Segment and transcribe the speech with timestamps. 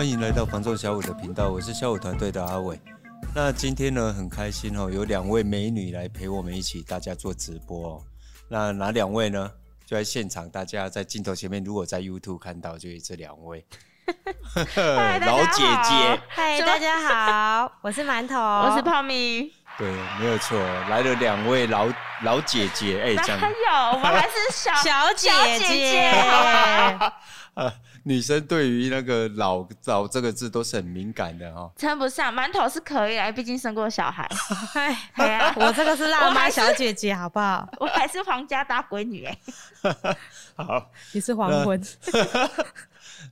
[0.00, 2.80] 欢迎来到房仲小五的频道，我是小五团队的阿伟。
[3.34, 8.02] 那今天呢，很开心哦，有两位美女来陪我们一起，大家做直播哦。
[8.48, 9.52] 那哪两位呢？
[9.84, 13.62] 就在现场，大家在镜头前面，如果在 YouTube 看到，就是这两位。
[14.06, 16.98] 老姐姐，嗨，大家
[17.66, 19.52] 好，我是馒头，我是泡米。
[19.76, 19.86] 对，
[20.18, 20.58] 没有错，
[20.88, 21.86] 来了两位老
[22.22, 23.38] 老姐姐，哎，这样。
[23.38, 25.28] 还有，我们还是小小姐
[25.58, 26.10] 姐。
[27.54, 27.70] 啊，
[28.04, 31.72] 女生对于那个老“老”“老”这个字都是很敏感的哈、哦。
[31.76, 34.28] 称不上，馒头是可以来，毕竟生过小孩。
[35.14, 37.68] 哎呀，我这个是辣妈小姐姐，好不好？
[37.78, 39.38] 我还是皇家大闺女哎。
[40.56, 41.80] 好，你是黄昏。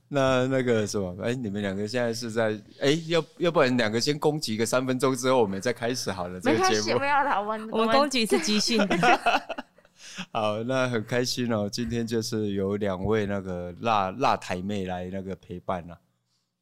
[0.07, 6.39] 那那个什么，哎，你们两个现在是在哎，要要不然两个先攻击个三分钟之后，我们再开始好了。
[6.39, 9.41] 这个节目没有讨论，我们攻击是即兴的。
[10.31, 15.97] 好，那很开心哦，今天就是有两位那个辣辣台妹来那个陪伴了。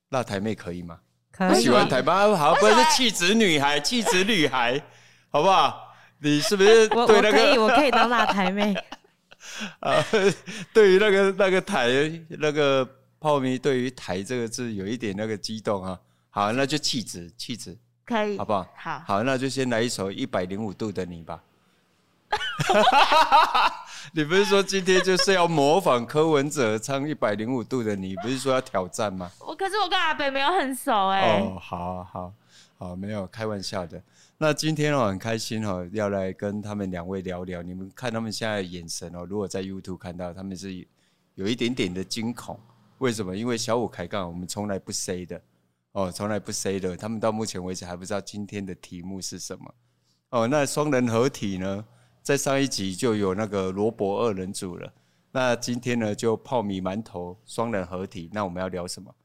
[0.10, 1.00] 辣台妹可以吗？
[1.32, 1.62] 可以。
[1.62, 4.82] 喜欢台妹，好，不是气质女孩，气质女孩，
[5.30, 5.94] 好不好？
[6.20, 7.32] 你是不是 对那个？
[7.32, 8.74] 我可以，我可以当辣台妹。
[9.82, 10.04] 啊，
[10.74, 11.90] 对于那个那个台
[12.30, 12.88] 那个。
[13.20, 18.64] 泡米对于“台”这个字有一点那个激动啊，好，那就气质，气质可以，好不好？
[18.76, 21.44] 好，好，那就先来一首《一百零五度的你》吧。
[24.14, 29.32] 你不是说今天就是要模仿柯文哲唱《一百零五度的你》，不是说要挑战吗？
[29.40, 31.42] 我可是我跟阿北没有很熟哎、欸。
[31.42, 32.34] 哦，好好
[32.78, 34.02] 好，没有开玩笑的。
[34.38, 37.62] 那今天我很开心哦，要来跟他们两位聊聊。
[37.62, 40.86] 你们看他们现在的眼神哦，如果在 YouTube 看到，他们是
[41.36, 42.60] 有一点点的惊恐。
[43.00, 43.36] 为什么？
[43.36, 45.42] 因为小五开杠，我们从来不 say 的
[45.92, 46.96] 哦，从来不 say 的。
[46.96, 49.74] 他们到目前为止还不知道今天的题目是什么
[50.30, 50.48] 哦。
[50.48, 51.86] 那双人合体呢，
[52.28, 54.94] 在上一集就有那个罗伯二人组了。
[55.32, 58.30] 那今天呢，就泡米馒头双人合体。
[58.34, 59.16] 那我们要聊什么？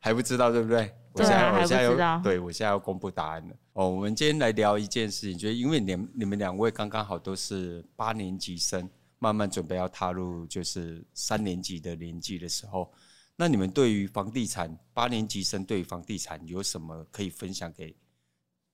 [0.00, 0.92] 还不知道，对不对？
[1.12, 3.88] 我现在我现在要对我现在要公布答案了哦。
[3.88, 8.90] 我们今天来聊一件事情，就是因为你们你们两位刚刚好都是八年级生。
[9.20, 12.92] 慢慢准备要踏入就是三年级的年纪的时候，
[13.36, 17.96] 那你们对于房地产八年级生对于房地产有什么可以分享给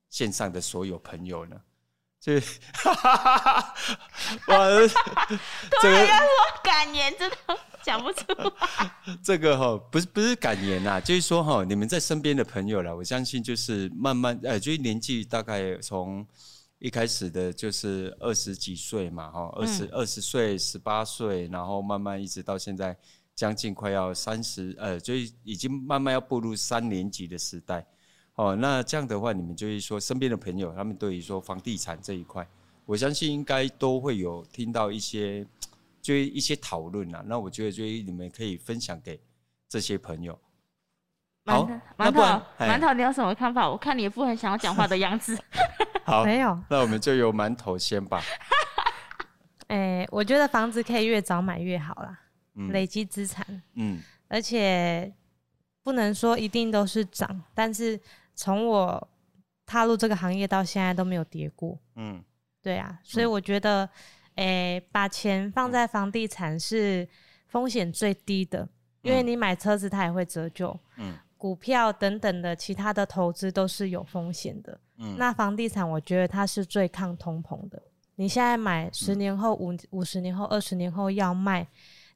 [0.08, 1.60] 线上的所有朋友呢？
[2.20, 2.38] 就
[2.72, 3.74] 哈哈哈，
[4.48, 4.68] 哇，
[5.80, 6.26] 这 个要说
[6.62, 7.36] 感言真的
[7.82, 8.24] 讲不出
[9.22, 16.26] 这个哈不是不是感言呐，就是说哈，你们在身边的朋友啦，我相信就是慢慢呃，就是年纪大概从。
[16.80, 22.96] 一开始的就是二十几岁嘛，哈，二十二十岁、十八岁，然后慢慢一直到现在，
[23.34, 25.12] 将近快要三十，呃，就
[25.42, 27.84] 已经慢慢要步入三年级的时代，
[28.38, 32.46] 哦，那这样的话，你们就是说身边的朋友，他们对于说房地产这一块，
[32.86, 35.44] 我相信应该都会有听到一些，
[36.00, 37.20] 就一些讨论啊。
[37.26, 39.20] 那我觉得，就你们可以分享给
[39.68, 40.38] 这些朋友。
[41.46, 42.20] 好，馒头，
[42.64, 43.68] 馒头，你有什么看法？
[43.68, 45.36] 我看你也不很想要讲话的样子。
[46.06, 46.56] 好，没有。
[46.70, 48.22] 那我们就由馒头先吧。
[49.66, 52.16] 哎、欸，我觉得房子可以越早买越好啦，
[52.54, 53.44] 嗯、累积资产。
[53.74, 54.00] 嗯。
[54.28, 55.12] 而且
[55.82, 57.98] 不能说一定都是涨，但是
[58.38, 59.08] 从我
[59.66, 61.76] 踏入这个行业到现在都没有跌过。
[61.96, 62.22] 嗯。
[62.62, 63.84] 对啊，所以我觉得，
[64.36, 67.06] 哎、欸，把钱放在房地产是
[67.48, 68.70] 风险最低的，嗯、
[69.02, 70.78] 因为你买车子它也会折旧。
[70.98, 71.16] 嗯。
[71.36, 77.80] 股票等等的其他的投资都是有风险的，嗯，那房地产我觉得它是最抗通膨的。
[78.16, 81.66] 你现在买，十年后、五五十年后、二十年后要卖，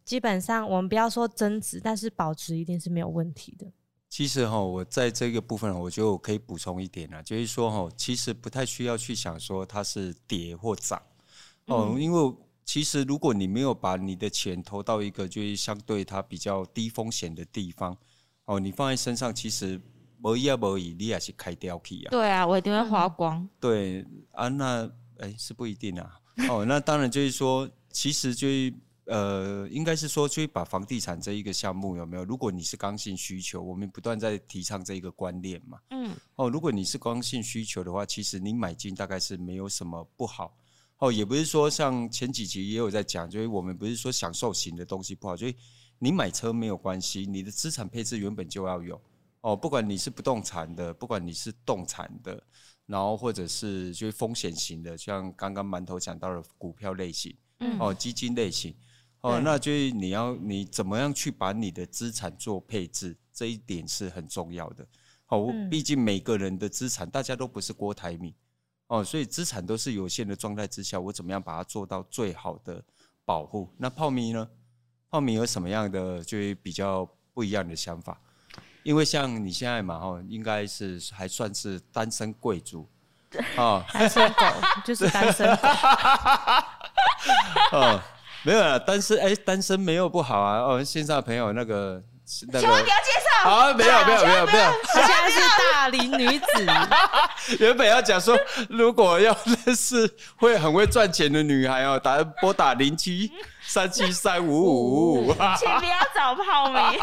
[0.05, 3.67] 基本上我们不要说增值，但是保值一定是没有问题的。
[4.13, 11.01] 其实哈，我在这个部分，我觉得我可以补充一点啊，就是说哈，其实不太需要去想说它是跌或涨
[11.65, 17.97] 哦，因为其实如果你没有把你的钱投到一个就是相对它比较低风险的地方。
[18.45, 19.81] 哦，你放在身上其实
[20.23, 22.11] 无一啊无一，你也是开掉去啊。
[22.11, 23.49] 对啊，我一定会花光。
[23.59, 24.85] 对啊，那
[25.21, 26.21] 哎、欸、是不一定啊。
[26.51, 28.75] 哦，那当然就是说，其实就是
[29.07, 32.25] 呃，应该是说，就是把房地产这一个项目有没有？
[32.25, 35.79] 如果你是刚性需求，我们不断在提倡这一个观念嘛。
[35.91, 36.15] 嗯。
[36.37, 40.57] 哦，如果你是刚性需求的话，其实你买进大概是没有什么不好。
[40.99, 45.55] 哦，也不是说像前几集也有在讲，就是我们不是说享受型的东西不好，就是。
[46.05, 49.01] 你买车没有关系，你的资产配置原本就要有
[49.43, 49.55] 哦。
[49.55, 52.43] 不管你是不动产的，不管你是动产的，
[52.87, 58.75] 然后或者是就是风险型的，像刚刚馒头讲到的股票类型，嗯，哦，基金类型，
[59.23, 64.87] 哦，那就是你要你怎么样去把你的资产做配置，这一点是很重要的。
[65.29, 68.35] 哦，毕竟每个人的资产大家都不是郭台铭
[68.89, 72.85] 哦，所以资产都是有限的状态之下，我怎么样把它做到最好的
[73.25, 73.73] 保护？
[73.79, 74.49] 那泡米呢？
[75.09, 78.21] 泡米有什么样的就是比较不一样的想法？
[78.83, 82.89] 因为像你现在嘛，哈，应该是还算是单身贵族，
[83.57, 84.45] 哦，单身狗
[84.85, 85.63] 就是单身狗，
[87.73, 88.03] 哦，
[88.45, 92.03] 没有啊，单身哎，单身没有不好啊，哦，线上的朋友那个。
[92.47, 93.11] 那个、请问你要介
[93.43, 93.51] 绍？
[93.51, 95.41] 啊，没有没有没有没有，她现在是
[95.73, 96.67] 大龄女子。
[97.61, 98.39] 原本要讲说，
[98.71, 103.31] 如果要认识会很会赚钱的女孩哦，打拨打零七
[103.67, 105.35] 三七三五五五。
[105.59, 106.99] 请不要找泡米。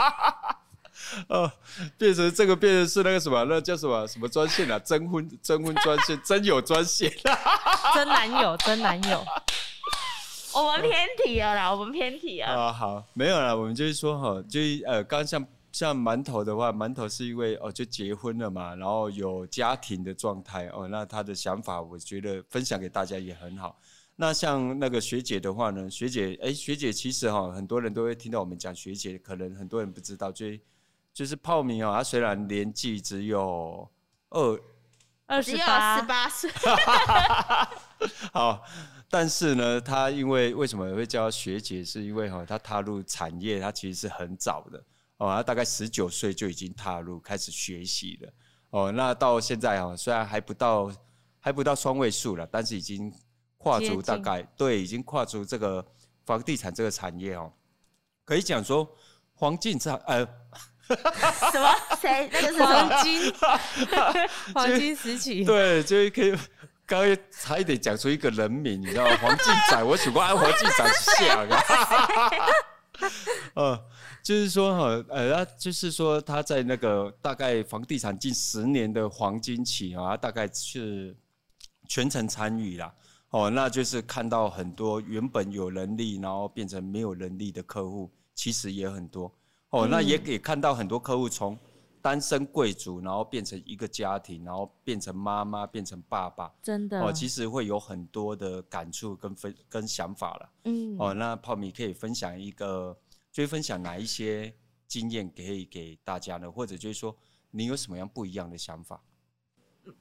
[1.27, 1.51] 哦，
[1.97, 4.79] 变成这个变成是那个什么，那叫什么什么专线啊？
[4.79, 7.11] 征婚征婚专线，真有专线。
[7.93, 9.23] 真男友，真男友。
[10.59, 12.47] 我们偏题了啦，我们偏题了。
[12.47, 23.79] 啊，好，没有啦，我们就是说哈，就呃，刚像像馒头的话，馒头是因为哦，就结婚了嘛，然后有家庭的状态哦，那他的想法，我觉得分享给大家也很好。
[24.15, 30.45] 那像那个学姐的话呢，学姐，哎，学姐其实哈，很多人都会听到我们讲学姐，可能很多人不知道，就
[31.13, 33.89] 就是泡米哦，她虽然年纪只有
[34.29, 34.59] 二
[35.27, 36.51] 二十八十八岁，
[38.33, 38.63] 好。
[39.11, 41.83] 但是呢，他因为为什么会叫学姐？
[41.83, 44.77] 是因为哈，他踏入产业，他其实是很早的
[45.17, 48.33] 哦，他大概十九岁就已经踏入开始学习了
[48.69, 48.91] 哦。
[48.91, 50.91] 那到现在哈，虽然还不到
[51.39, 53.11] 还不到双位数了，但是已经
[53.57, 55.83] 跨足大概对，已经跨足这个
[56.25, 57.51] 房地产这个产业哦。
[58.23, 58.87] 可以讲说
[59.33, 60.23] 黄金产呃，
[61.51, 63.33] 什么谁那个是黄金
[64.53, 65.43] 黄金时期？
[65.43, 66.37] 对，就可以。
[66.89, 69.15] 刚刚差一点讲出一个人名，你知道吗？
[69.21, 71.61] 黄进仔，我喜欢按黄进仔像啊。
[73.53, 73.85] 呃，
[74.23, 81.15] 就是说哈，呃，就是说他在那个大概房地产近十年的黄金期啊，大概是
[81.87, 82.91] 全程参与啦。
[83.29, 89.31] 哦，那就是看到很多原本有能力，然后变成没有能力的客户，其实也很多。
[89.69, 91.55] 哦，那也可以看到很多客户从。
[92.01, 100.49] 单身贵族，然后变成一个家庭，然后变成妈妈，变成爸爸，真的哦，其实会有很多的感触跟分跟想法了。
[100.63, 102.97] 嗯，哦，那泡米可以分享一个，
[103.31, 104.53] 就分享哪一些
[104.87, 106.49] 经验可以给大家呢？
[106.49, 107.15] 或者就是说，
[107.51, 109.01] 你有什么样不一样的想法？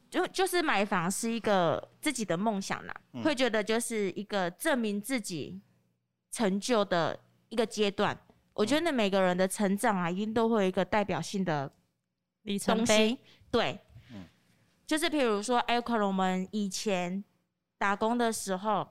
[0.08, 5.60] 就就是买房是一个自己的梦想啦，嗯、会觉得就是一个证明自己
[6.30, 7.18] 成就的
[7.48, 8.14] 一个阶段。
[8.14, 11.72] 嗯、我觉得每个人的成长啊，一定都会有一个代表性的。
[12.48, 13.18] 里程碑，
[13.50, 13.78] 对，
[14.10, 14.24] 嗯，
[14.86, 17.22] 就是譬如说，哎，可能我们以前
[17.76, 18.88] 打工的时候，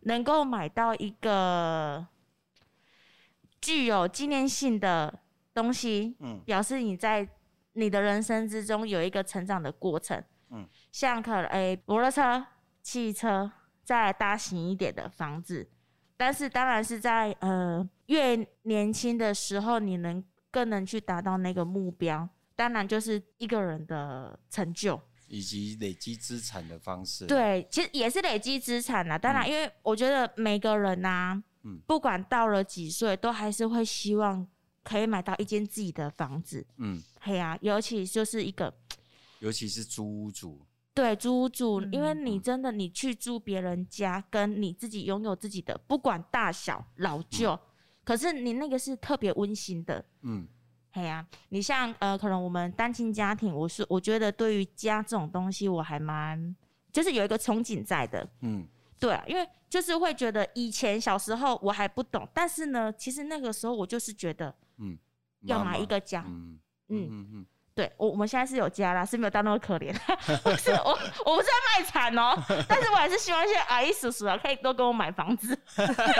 [0.00, 2.06] 能够买到一个
[3.60, 5.20] 具有纪念性的
[5.52, 7.28] 东西，嗯，表示你在
[7.74, 12.46] 你的人生之中有一个成长的过程，嗯，像可能哎，摩托车、
[12.80, 13.52] 汽车，
[13.84, 15.68] 再大型一点的房子，
[16.16, 22.26] 但是当然是在呃越年轻的时候，你能更能去达到那个目标。
[22.56, 24.98] 当然，就是一个人的成就，
[25.28, 27.26] 以及累积资产的方式。
[27.26, 29.18] 对，其实也是累积资产啦。
[29.18, 34.48] 当然，因为我觉得每个人呐、啊，嗯，不管到了几岁，都还是会希望
[34.82, 36.66] 可以买到一间自己的房子。
[36.78, 38.74] 嗯，对啊，尤其就是一个，
[39.40, 40.66] 尤其是租屋主。
[40.94, 47.60] 对，租屋主，因为你真的你去租别人家，跟你自己拥有自己的，不管大小老旧，嗯、
[48.02, 50.02] 可是你那个是特别温馨的。
[50.22, 50.48] 嗯。
[50.96, 56.56] 对呀、啊，你像呃，可能我们单亲家庭，我是我觉得对于家这种东西，我还蛮
[56.90, 58.26] 就是有一个憧憬在的。
[58.40, 58.66] 嗯，
[58.98, 64.96] 对啊，因为就是会觉得以前小时候我还不懂，但是呢，其实那个时候我就是觉得，嗯，
[65.42, 66.24] 要买一个家。
[66.26, 69.92] 嗯嗯嗯嗯，对我我们现在是有家啦，是没有到那么可怜。
[70.56, 75.58] 是我我不是在卖惨哦、喔，但是我还是希望一些阿姨叔叔啊，可以多给我买房子。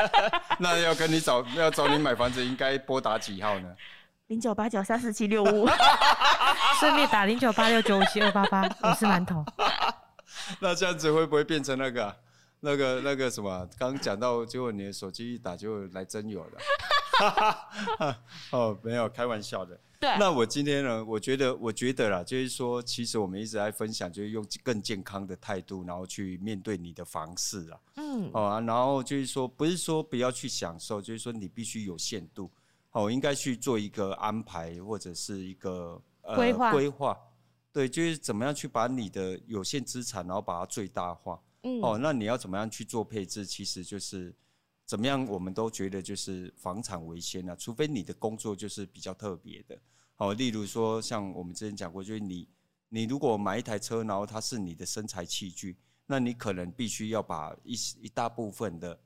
[0.61, 3.75] 那要跟你找要找你买房子，应该拨打几号呢？
[4.29, 5.69] 零九八九三四七六五，
[6.81, 9.45] 顺便打零九八六九五七二八八，我是馒头。
[10.59, 12.17] 那这样子会不会变成那个、
[12.59, 13.69] 那个、那个什么？
[13.79, 18.17] 刚讲到，结果你的手机一打就来真有了。
[18.51, 19.79] 哦，没有，开玩笑的。
[20.01, 20.11] 对。
[20.19, 21.05] 那我今天呢？
[21.05, 27.79] 我觉得，我觉得啦，就是说，其实我们一直在分享，就是用更健康的态度，然后去面对你的房事啊。
[27.95, 28.29] 嗯。
[28.35, 32.51] 哦啊，然后就是说，不是说不要去享受，就是说你必须有限度。
[32.97, 37.15] 哦，应该去做一个安排，或者是一个呃规划规划，
[37.71, 41.39] 对，就是怎么样去把你的有限资产，然后把它最大化。
[41.63, 43.45] 嗯，哦，那你要怎么样去做配置？
[43.45, 44.35] 其实就是
[44.87, 49.79] 怎么样，我们都觉得就是房产为先啊，除非你的工作就是比较特别的。
[50.17, 52.49] 哦，例如说像我们之前讲过，就是你
[52.89, 55.77] 你如果买一台车，然后它是你的身材器具，
[56.07, 58.99] 那你可能必须要把一一大部分的。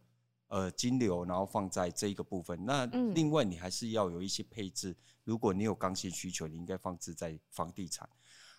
[0.50, 2.64] 呃金流，然后放在这一个部分。
[2.64, 8.08] 那另外你还是要有一些配置，如果你有刚性需求，你应该放置在房地产。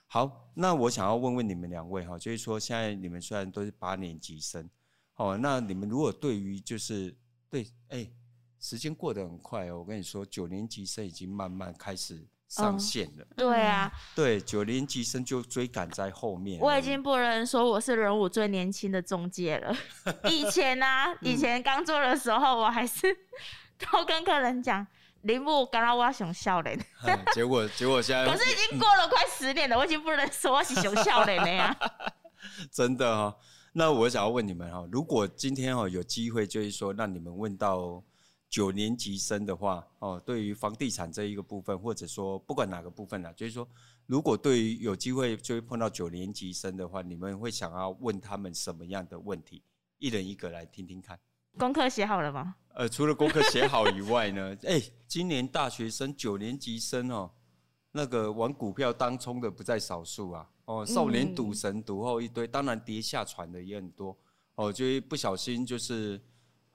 [0.08, 4.70] 好，那我想要问问你们两位哈，就是说现在你们虽然都是八年级生，
[5.16, 7.16] 哦，那你们如果对于就是
[7.50, 8.14] 对，哎、欸，
[8.60, 12.28] 时间过得很快哦，我跟你说，九年级生已经慢慢开始。
[12.52, 16.60] 上线了，嗯，对啊，对，九零级生就追赶在后面。
[16.60, 19.74] 我已经不能说我是人武最年轻的中介了。
[20.30, 23.08] 以前呢，啊，以前刚做的时候，我还是
[23.80, 24.86] 都跟客人讲，
[25.22, 26.78] 铃木刚刚我熊笑脸。
[27.34, 31.74] 结果结果现在， 可是已经过了快十年了，我已经不能说我是熊笑脸了呀。
[32.70, 33.38] 真的哈，
[33.72, 38.04] 那我想要问你们哈，如果今天哈有机会，就是说让你们问到。
[38.52, 43.66] 九年级生的话，哦，对于房地产这一个部分，或者说不管哪个部分啦，就是说，
[44.06, 49.64] 如果对于有机会就会碰到九年级生的话，你们会想要问他们什么样的问题？
[50.00, 51.18] 一人一个来听听看。
[51.58, 52.56] 功课写好了吗？
[52.74, 57.32] 呃，除了功课写好以外呢， 哎、欸，今年大学生九年级生哦，
[57.94, 64.18] 那个玩股票当冲的不在少数啊，哦，少年赌神赌后一堆，当然跌下船的也很多，
[64.56, 66.22] 哦，就不小心就是。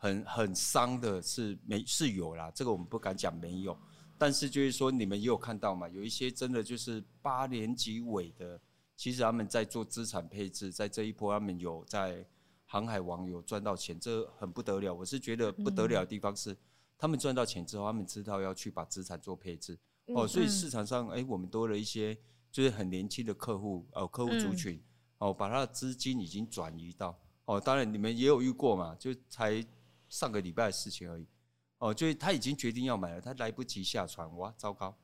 [0.07, 3.77] 很很伤的是没是有啦，这个我们不敢讲没有，
[4.17, 8.61] 但是就是说你们也有看到嘛，有一些真的就是八年级尾的，
[8.95, 12.25] 其实他们在做资产配置，在这一波他们有在
[12.67, 14.95] 航海王有赚到钱，这很不得了。
[14.95, 16.57] 我是觉得不得了的地方是，
[16.97, 19.79] 他们赚到钱之后，他们知道要去把资产做配置
[20.15, 22.17] 哦，所以市场上哎，我们多了一些
[22.53, 24.81] 就是很年轻的客户哦，客户族群
[25.19, 29.67] 哦，把他的资金已经转移到哦，当然你们也有遇过嘛，就才。
[30.09, 31.27] 上个礼拜的事情而已，
[31.79, 34.97] 哦，就是他已经决定要买了，他来不及下船，哇，糟糕，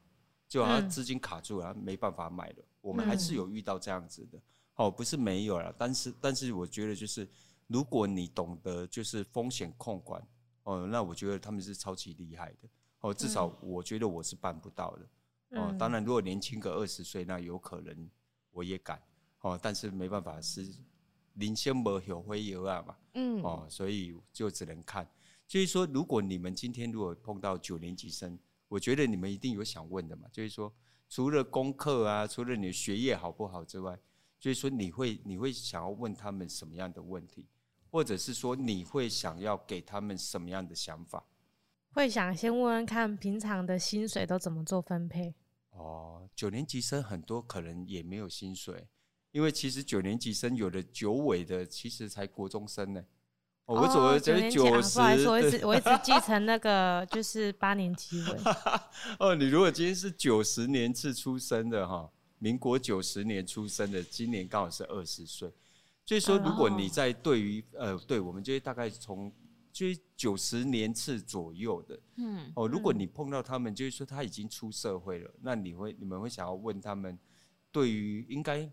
[0.49, 2.65] 就他资金卡住了，他没办法买了。
[2.81, 4.41] 我们还是有遇到这样子的，
[4.75, 7.29] 哦，不是没有了，但是但是我觉得就是，
[7.67, 10.27] 如果你懂得就是风险控管，
[10.65, 12.69] 哦，那我觉得他们是超级厉害的，
[13.01, 18.11] 哦，至少我觉得我是办不到的，哦，当然如果年轻个二十岁，那有可能
[18.51, 19.03] 我也敢，
[19.41, 20.73] 哦，但是没办法是。
[21.35, 25.09] 领先没有会有啊嘛，嗯，哦，所以就只能看。
[25.47, 30.27] 就是说，如果你们今天如果碰到九年级生，我觉得你们一定有想问的嘛。
[30.33, 30.73] 就是说，
[31.09, 33.99] 除了功课啊，除了你的学业好不好之外，
[34.41, 37.47] 就是说，你会你会想要问他们什么样的问题，
[37.91, 41.25] 或者是说，你会想要给他们什么样的想法？
[41.91, 45.35] 会想先问问看，平常的薪水都怎么做分配？
[45.73, 48.89] 哦，九年级生很多可能也没有薪水。
[49.33, 53.05] 因为其实九年级生有的九尾的，其实才国中生呢。
[53.65, 54.99] 我怎么觉得九十？
[55.01, 58.39] 我一直我一直继承那个就是八年级尾。
[59.19, 65.51] 哦，你如果今天是九十年次出生的哈，民国九十年出生的，今年刚好是二十岁。
[66.05, 69.33] 所以说，如果你在对于呃，对我们这些大概从
[69.73, 77.19] 就是九十年次左右的，嗯，哦，如果你碰到他们，就是说他已经出社会了，那你会你们会想要问他们，
[77.71, 78.71] 对于应该。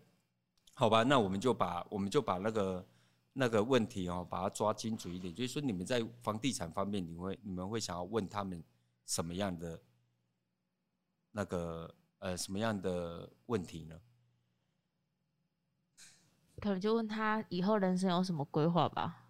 [0.80, 2.88] 好吧，那我们就把我们就把那个
[3.34, 5.36] 那个问题哦，把它抓精准一点。
[5.36, 8.64] 就是说，你们在房地产方面，你会你们会想要问他们
[9.06, 9.78] 什么样的
[11.34, 14.00] 那个呃什么样的问题呢？
[16.62, 19.22] 可能就问他以后人生有什么规划吧。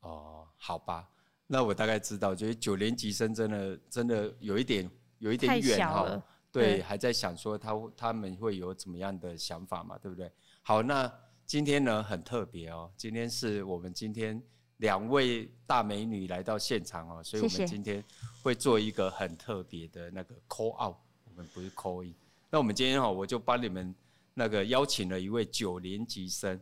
[0.00, 1.10] 哦，好吧，
[1.46, 6.22] 那我大概知道，就是九年级生真的真的有一点有一点远哈。
[6.50, 10.32] 对，还在想说他他们会有怎么样的想法嘛，对不对？
[10.66, 11.12] 好，那
[11.44, 14.42] 今天呢很特别哦，今天是我们今天
[14.78, 18.02] 两位大美女来到现场哦，所以我们今天
[18.42, 22.14] 会做一个很特别的那个 call out，我们不是 call in。
[22.48, 23.94] 那我们今天哈，我就帮你们
[24.32, 26.58] 那个邀请了一位九年级生，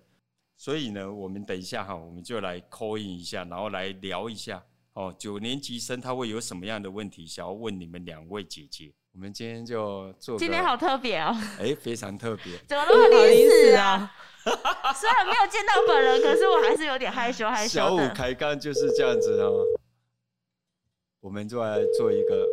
[0.57, 4.61] 所以呢，我们等一下哈，我们就来 call in 一下，然后来聊一下
[4.95, 8.93] 哦，九年级生他会有什么样的问题想要问你们两位姐姐。
[9.15, 10.39] 我们今天就做。
[10.39, 11.37] 今天好特别哦！
[11.61, 12.57] 哎，非常特别。
[12.67, 14.11] 怎么那么临时啊？
[14.97, 17.75] 虽然没有见到本人，可是我还是有点害羞害羞。
[17.79, 19.65] 小五开杠就是这样子哦。
[21.21, 22.47] 我们就来做一个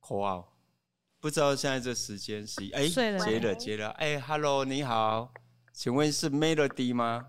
[0.00, 0.44] call。
[1.20, 3.88] 不知道现在这时间是哎，接了接了。
[3.90, 5.32] 哎，Hello，你好，
[5.72, 7.26] 请问是 Melody 吗？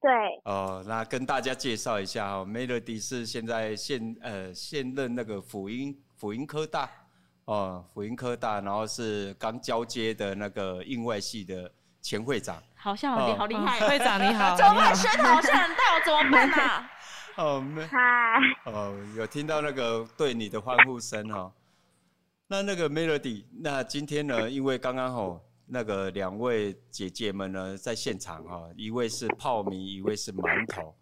[0.00, 0.10] 对。
[0.44, 6.90] 哦，那跟大家介绍一下哦，Melody 是现在现呃现任那个辅音辅音科大。
[7.46, 11.70] 哦，辅英科大，然后是刚交接的那个应外系的
[12.02, 14.94] 前会长，好像好厉、哦、好厉害，会长你好， 怎么办？
[14.94, 16.90] 声好像很大，怎么办啊？
[17.38, 17.98] 哦，没，嗨，
[18.64, 21.52] 哦，有听到那个对你的欢呼声哦。
[22.48, 30.94] 那那个 Melody，那今天呢，因为刚刚好那个两位姐姐们呢在现场哈，一位是泡米，一位是馒头。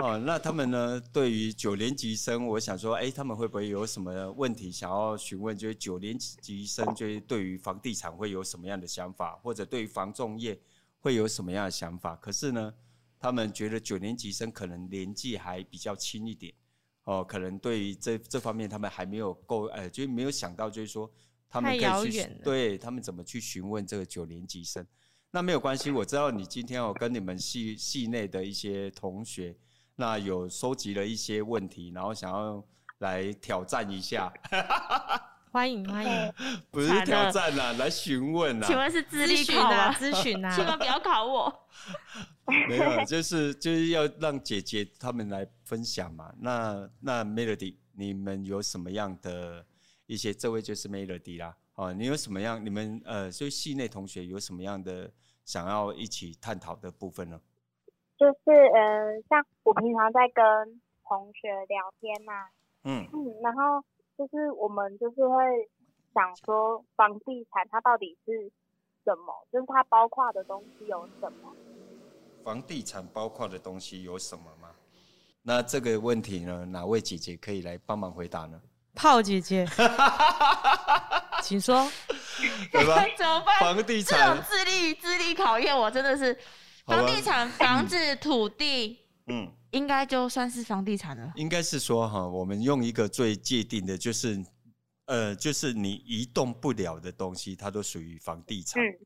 [0.00, 1.00] 哦，那他们呢？
[1.12, 5.56] 对于九年级生，我想说，哎，他们会不会有什么问题想要询问？
[5.56, 10.58] 就是九年级生，就是对于房地产会有什么样的想法，或者对于房仲业
[11.00, 12.14] 会有什么样的想法？
[12.16, 12.72] 可是呢，
[13.18, 16.54] 他们觉得九年级生可能年纪还比较轻一点，
[17.04, 21.10] 哦，可能对于这这方面他们还没有够，呃，就没有想到，就是说
[21.50, 24.86] 他们可以去，对他们怎么去询问这个九年级生？
[25.32, 29.56] 那没有关系，我知道你今天哦跟你们系系内的一些同学。
[30.00, 32.64] 那有收集了一些问题，然后想要
[32.98, 34.32] 来挑战一下，
[35.50, 36.32] 欢 迎欢迎，
[36.70, 38.66] 不是挑战啦，来询问啦。
[38.68, 39.92] 请问是资历考吗？
[39.92, 41.66] 咨询啊， 千万不要考我。
[42.68, 46.32] 没有，就是就是要让姐姐他们来分享嘛。
[46.38, 49.66] 那那 Melody，你们有什么样的
[50.06, 50.32] 一些？
[50.32, 51.56] 这位就是 Melody 啦。
[51.74, 52.64] 哦，你有什么样？
[52.64, 55.10] 你们呃，所以系内同学有什么样的
[55.44, 57.40] 想要一起探讨的部分呢？
[58.18, 60.44] 就是嗯，像我平常在跟
[61.06, 62.50] 同学聊天嘛、啊，
[62.84, 63.80] 嗯嗯，然后
[64.16, 65.36] 就是我们就是会
[66.12, 68.50] 想说，房地产它到底是
[69.04, 69.32] 什么？
[69.52, 71.54] 就是它包括的东西有什么？
[72.44, 74.70] 房地产包括的东西有什么吗？
[75.42, 78.60] 那这个问题呢，哪位姐姐可以来帮忙回答呢？
[78.94, 79.64] 泡姐姐，
[81.40, 81.88] 请说，
[82.72, 83.00] 对吧？
[83.16, 83.60] 怎么办？
[83.60, 86.36] 房地产这种智力智力考验，我真的是。
[86.88, 91.30] 房地产、房子、土地，嗯，应该就算是房地产了。
[91.36, 94.42] 应该是说哈，我们用一个最界定的，就是，
[95.04, 98.82] 呃，就是你移动不了的东西，它都属于房地产。
[98.82, 98.98] 嗯、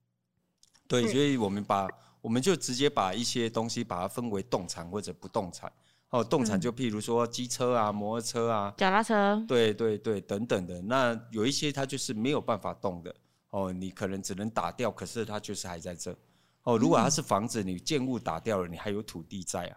[0.87, 1.89] 对，所以我们把，
[2.21, 5.71] 我们就直接把一些东西把它分为动产或者不动产。
[6.11, 10.81] 哦，动产就譬如说机车啊、摩托车啊、脚踏车，对对对，等等的。
[10.83, 13.13] 那有一些它就是没有办法动的，
[13.51, 16.17] 哦，你可能只能打掉，可是它就是还在这。
[16.65, 19.77] 哦，如果它是房子，你建物打掉了，你还有土地在啊，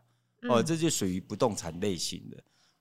[0.50, 2.38] 哦，这就属于不动产类型的。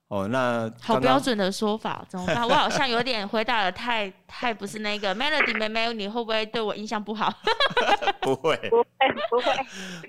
[0.08, 2.46] 哦，那好标准的说法怎么办？
[2.46, 7.34] 我好像有点回答的太太不是那个 Melody 妹妹，你会不会对我印象不好？
[8.20, 8.84] 不会，不会，
[9.30, 9.52] 不会，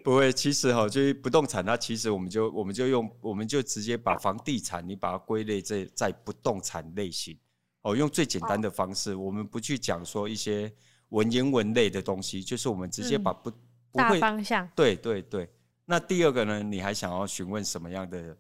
[0.04, 0.34] 不会。
[0.34, 7.36] 其实哈，就是不动产，它其实我们就我们就用我们就直接把房地产，你把它归类在在不动产类型。
[7.82, 10.72] 哦，用最简单的方式，我们不去讲说一些
[11.10, 13.50] 文言文类的东西，就是我们直接把不。
[13.96, 15.50] 大方向，对对对。
[15.86, 16.64] 那第二个呢？
[16.64, 18.36] 你还想要询问什么样的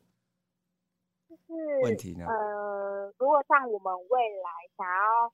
[1.83, 2.25] 问题呢？
[2.27, 5.33] 呃，如果像我们未来想要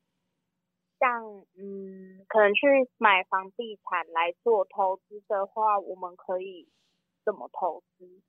[0.99, 1.23] 像
[1.57, 6.67] 嗯，可能去买房地产来做投资的话，我们可以
[7.23, 8.21] 怎么投资？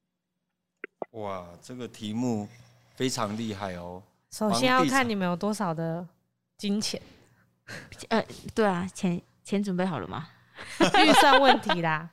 [1.18, 2.46] 哇，这个题目
[2.94, 4.02] 非常厉害哦。
[4.30, 6.06] 首先要看你们有多少的
[6.56, 7.02] 金钱。
[8.10, 8.24] 呃，
[8.54, 10.28] 对啊，钱钱准备好了吗？
[11.04, 12.10] 预算问题啦，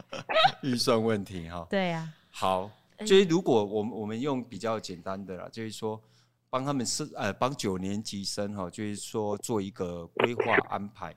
[0.62, 1.66] 预算问题哈。
[1.70, 2.14] 对呀、啊。
[2.30, 5.98] 好，就是如果我们我们用比较简单的啦，就是说
[6.50, 11.14] 帮他们是呃帮九年级生哈，就是说做一个规划安排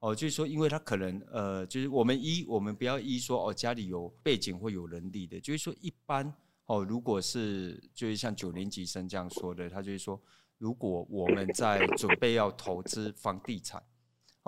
[0.00, 6.30] 哦，就是说因为他可能呃就是我们一我们不要一说哦家里有背景或有能力的，就是说一般
[6.66, 10.20] 哦如果是就是像九年级生这样说的，他就是说
[10.58, 13.82] 如果我们在准备要投资房地产。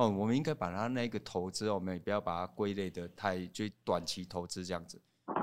[0.01, 4.99] 哦，我们应该把它那个投资，我们也不要把它归类的太就短期投资这样子。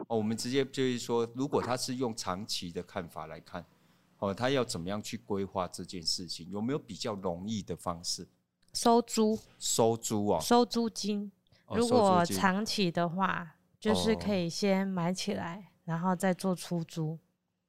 [0.08, 3.63] 哦，我们直接就是说，如果他是用长期的看法来看，
[4.17, 6.50] 哦，他要怎么样去规划这件事情？
[6.50, 8.28] 有没有比较容易的方式？
[8.74, 11.32] 收租，收租哦，收租金。
[11.70, 17.20] 如果长期的话，就是可以先买起来，然后再做出租。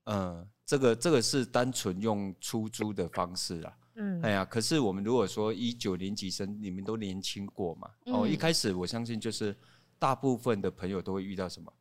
[0.05, 3.77] 嗯，这个这个是单纯用出租的方式啊。
[4.00, 7.90] 嗯，哎呀，可是我们如果说一九年级生，你们都年轻过嘛？
[8.06, 9.54] 嗯、哦，一开始我相信就是
[9.98, 11.72] 大部分的朋友都会遇到什么？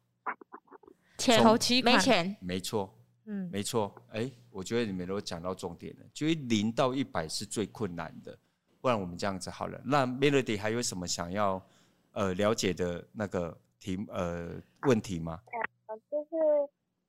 [1.20, 2.92] 钱头期，没钱，没错，
[3.26, 3.94] 嗯，没错。
[4.10, 8.36] 哎，我觉得你们都讲到重点了，就零到一百是最困难的。
[8.82, 11.64] 不然我们这样子好了，那 Melody 还有什么想要
[12.14, 15.40] 呃了解的那个题呃问题吗？
[15.86, 16.36] 呃，就是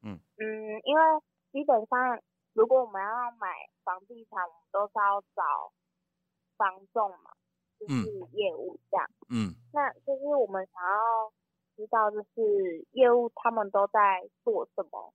[0.03, 0.45] 嗯嗯，
[0.85, 1.03] 因为
[1.51, 2.21] 基本上。
[2.55, 3.47] 如果我们要买
[3.89, 5.73] 房地产，我们都是要找
[6.59, 7.31] 房仲嘛，
[7.81, 8.05] 就是
[8.37, 9.11] 业务这样。
[9.31, 11.33] 嗯，那就是我们想要
[11.75, 15.15] 知道，就是业务他们都在做什么？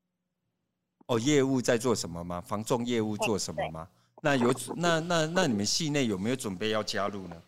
[1.05, 2.41] 哦，业务在做什么吗？
[2.41, 3.87] 房仲业务做什么吗？
[4.23, 7.39] 那有那那那你们系内有没有准备要加入呢？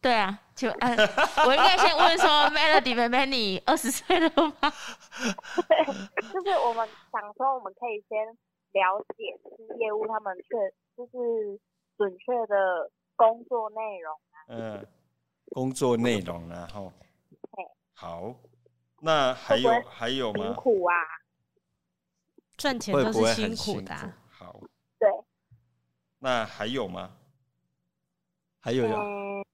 [0.00, 0.96] 对啊，就呃，
[1.46, 4.52] 我应该先问说， Melody 妹妹，你二十岁了吗？
[5.68, 5.84] 对，
[6.32, 8.36] 就是我们想说，我们可以先。
[8.74, 11.58] 了解是业务，他们确就是
[11.96, 14.36] 准确的工作内容啊。
[14.48, 14.86] 嗯，
[15.50, 16.92] 工作内容然后。
[17.96, 18.34] 好，
[19.00, 20.44] 那还有还有吗？
[20.44, 20.94] 辛苦啊。
[22.56, 23.94] 赚钱都是辛苦的。
[24.28, 24.60] 好，
[24.98, 25.08] 对。
[26.18, 27.16] 那还有吗？
[28.60, 28.96] 还有有。
[28.96, 29.44] 嗯，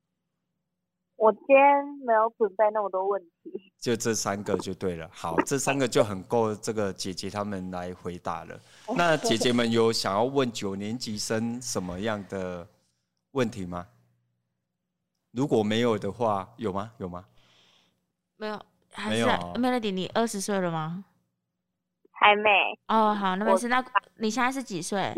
[1.20, 3.70] 我今天没有准备那么多问题。
[3.78, 5.06] 就这三个就对了。
[5.12, 8.58] 好，这三个就很够这个姐姐他们来回答了。
[8.96, 12.66] 那姐姐们有想要问九年级生什么样的
[13.32, 13.86] 问题吗？
[15.32, 16.90] 如果没有的话，有吗？
[16.96, 17.22] 有吗？
[18.38, 18.58] 没有，
[18.90, 19.78] 还是、啊、没有。
[19.78, 21.04] Melody，你二十岁了吗？
[22.12, 22.50] 还没。
[22.88, 23.68] 哦，好，那没事。
[23.68, 23.84] 那
[24.16, 25.14] 你现在是几岁？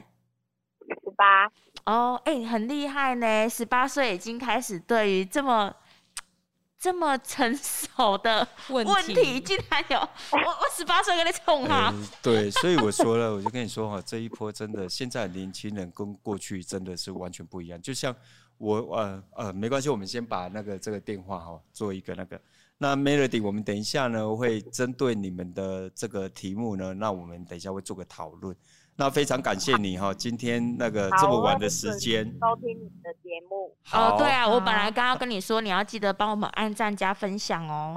[1.04, 1.46] 十八。
[1.86, 5.72] 哦，哎、欸，很厉害呢，十八岁已经开始对于这么
[6.82, 12.18] 这么成熟的问题，竟然有我我十八岁跟你冲啊、欸。
[12.20, 18.14] 对，所以我说了， 我就跟你说哈，这一波真的，现在年轻人跟过去真的是完全不一样，就像。
[18.58, 22.40] 我呃呃没关系，我们先把那个这个电话哈做一个那个。
[22.78, 28.54] 那 Melody，我们等一下呢会针对你们的这个题目呢，那我们等一下会做个讨论。
[28.96, 32.24] 那非常感谢你哈，今天那个这么晚的时间。
[32.24, 33.74] 收听你的节目。
[33.92, 37.96] 哦，对啊，我本来刚刚跟你说你要记得帮我们按赞加分享哦。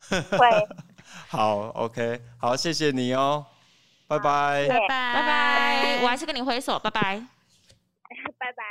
[0.10, 0.68] 会。
[1.28, 3.46] 好，OK，好，谢谢你哦，
[4.06, 7.26] 拜拜，拜拜，拜拜，我还是跟你挥手，拜拜，
[8.38, 8.64] 拜拜。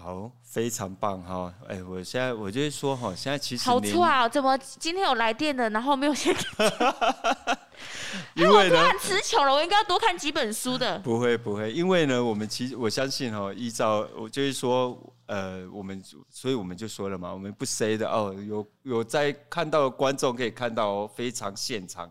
[0.00, 1.52] 好，非常棒哈！
[1.66, 6.34] 哎、欸，我现在我就是说哈，现在其实好错啊，怎么今天有来电的，然后没有先？
[8.34, 10.98] 因为呢，我突然词穷了，我应该要多看几本书的。
[11.00, 22.10] 不会不会，因为呢，我们其实我相信哈，依照我就是说，呃，我们所以我们就说了嘛，我们不 say 的哦，有有在看到的观众可以看到哦，非常现场，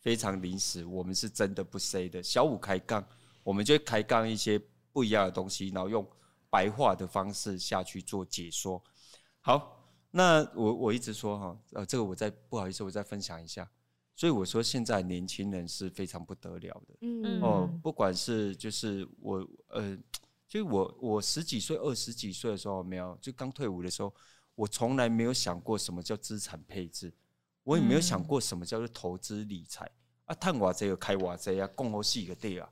[0.00, 2.22] 非常临时，我们是真的不 say 的。
[2.22, 3.04] 小五开杠，
[3.42, 4.60] 我们就开杠一些
[4.92, 6.06] 不一样的东西，然后用。
[6.50, 8.82] 白话的方式下去做解说，
[9.40, 13.70] 好，那我我一直说哈，呃，这个我再不好意思，我再分享一下。
[14.14, 17.40] 所以我说现在年轻人是非常不得了的，嗯。
[17.40, 19.96] 哦，不管是就是我呃，
[20.48, 24.12] 就我我十几岁、二十几岁的时候没有，就刚退伍的时候，
[24.56, 27.12] 我从来没有想过什么叫资产配置，
[27.62, 29.88] 我也没有想过什么叫做投资理财。
[30.24, 32.68] 啊，探瓦贼有开瓦贼啊，共和系个地啊，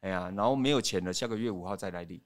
[0.00, 2.20] 哎呀，然后没有钱了，下个月五号再来领。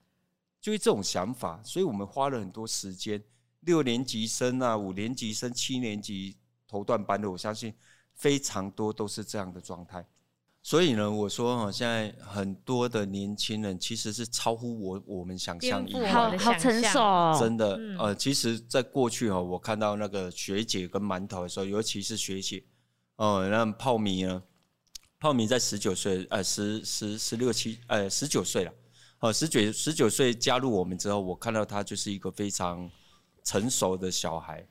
[0.61, 3.23] 就是这种想法，所以我们花了很多时间。
[3.61, 6.37] 六年级生啊，五年级生，七年级
[6.69, 7.75] 头段班的，我相信
[8.15, 10.07] 非常多都是这样的状态。
[10.63, 17.77] 所以呢，我说哈，现在很多的年轻人其实是超乎我我们想象以外，好好成熟，真的。
[17.99, 22.63] 呃，其实，在过去哈，我看到那个学姐跟馒头的时候，尤其是学姐，
[23.17, 24.43] 哦，那泡米呢，
[25.19, 28.73] 泡米在十九岁，呃，十十十六七，呃，十九岁了。
[29.21, 32.89] 哦，十九十九岁加入我们之后，我看到他就是一个非常
[33.43, 34.65] 成熟的小孩。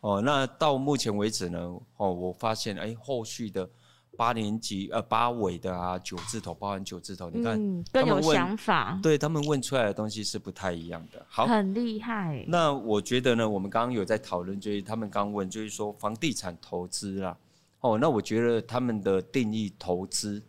[0.00, 1.58] 哦，那到目前为止呢，
[1.96, 3.68] 哦，我发现哎，后续的
[4.16, 11.24] 八年级呃八尾的啊九字头，包含九字头，你看、嗯、更有想法，对他们问出来的东西是不太一样的。
[11.28, 12.44] 好，很厉害。
[12.46, 17.36] 那我觉得呢，我们刚刚有在讨论，就是他们刚问，就是说房地产投资啦。
[17.80, 20.40] 哦，那我觉得他们的定义投资。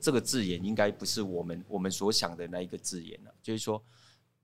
[0.00, 3.34] 这个字眼应该不是我们我们所想的那一个字眼了。
[3.42, 3.82] 就是说，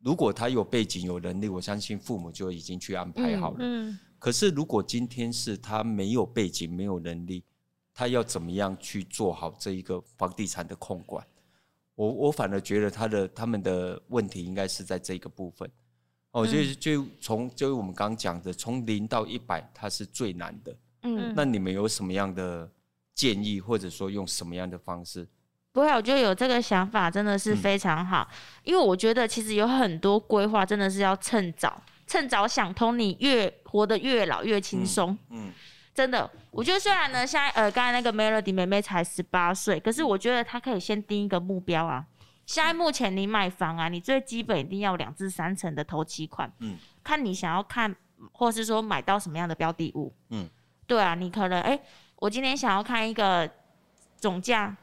[0.00, 3.56] 如果他有背景、有能力，我相信父母就已经去安排好了。
[3.60, 3.98] 嗯。
[4.18, 7.44] 可是，如果今天是他没有背景、没有能力，
[7.92, 11.24] 他要怎么样去做好这一个房地产的控管？
[11.94, 15.70] 我我反而觉得他的他们的问题应该是在这个部分。
[16.32, 20.76] 哦，就是就从就是我们刚刚讲的，从零到一百，它是最难的。
[21.02, 21.32] 嗯。
[21.34, 22.70] 那你们有什么样的
[23.14, 25.26] 建议，或者说用什么样的方式？
[25.76, 35.10] 不会，我觉得有这个想法真的是非常好，嗯、因为我觉得其实有很多规划真的是要趁早，趁早想通，你越活得越老越轻松。
[35.28, 35.52] 嗯，嗯
[35.92, 42.06] 真的，我觉得虽然呢，现在呃，刚才那个 Melody 妹妹才十八岁，可是我觉得她可以先定一个目标啊。
[42.46, 46.50] 现在目前你买房啊，你最基本一定要两至三成的头期款。
[46.60, 47.94] 嗯，看你想要看，
[48.32, 50.10] 或是说买到什么样的标的物。
[50.30, 50.48] 嗯，
[50.86, 51.82] 对啊，你可能哎、欸，
[52.16, 53.46] 我今天想要看一个
[54.16, 54.74] 总价。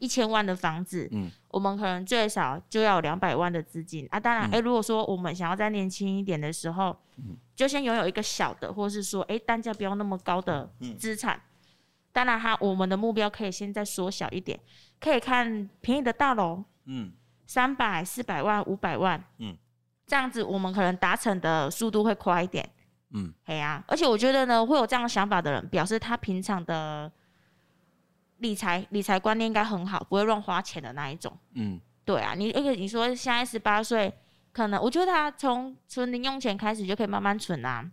[0.00, 4.18] 一千万的房子，嗯，我们可能最少就要两百万的资金啊。
[4.18, 11.36] 当然，哎、嗯欸，如果说我们想要再年轻一点的时候，嗯，就先拥有一个小的，或是说，哎、欸，单价不要那么高的资产。
[11.36, 11.40] 嗯、
[12.12, 14.58] 当然，哈，我们的目标可以先再缩小一点，
[14.98, 17.12] 可以看便宜的大楼，嗯，
[17.46, 19.54] 三百、四百万、五百万，嗯，
[20.06, 22.66] 这样子我们可能达成的速度会快一点，
[23.12, 23.84] 嗯，对呀。
[23.86, 27.12] 而且我觉得呢，会有这样想法的人，表示他平常的。
[28.40, 31.34] 理财理财观念应该很好，不会乱花钱的那一种。
[31.54, 34.12] 嗯，对啊，你而且你说现在十八岁，
[34.52, 37.90] 可能我觉得他从存零用钱开始就可以慢慢存啊。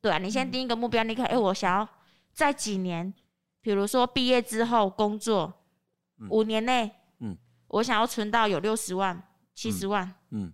[0.00, 1.88] 对啊，你先定一个目标，你看，哎、欸，我想要
[2.32, 3.12] 在几年
[3.60, 5.52] 比如说毕业之后工作
[6.28, 6.90] 五年内，
[7.20, 7.36] 嗯，
[7.68, 9.22] 我想要存到有六十万、
[9.54, 10.52] 七十万，嗯，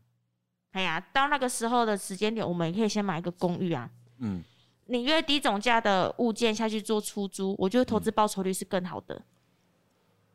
[0.73, 4.43] 哎呀，到那个时候的时间点，我们也可以先买一个公寓啊，嗯，
[4.91, 9.23] 你越低总价的物件下去做出租，我觉得投资报酬率是更好的。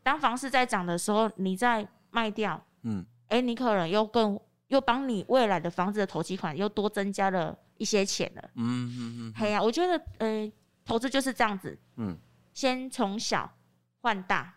[0.02, 10.52] 当房市在涨的时候，你再卖掉，嗯，哎，你可能又更又帮你未来的房子的投机款又多增加了一些钱了，嗯嗯嗯，哎呀，我觉得，呃，
[10.86, 12.18] 投资就是这样子，嗯。
[12.54, 13.52] 先从小
[14.00, 14.54] 换大，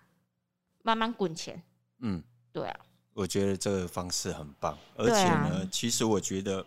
[0.83, 1.63] 慢慢滚钱。
[2.01, 2.81] 嗯，对啊，
[3.15, 6.67] 我觉得这个方式很棒，而且呢，啊、其实我觉得，